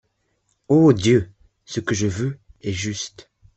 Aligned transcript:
Ô 0.67 0.93
Dieu! 0.93 1.29
ce 1.63 1.79
que 1.79 1.93
je 1.93 2.07
veux, 2.07 2.39
est 2.63 2.73
juste 2.73 3.29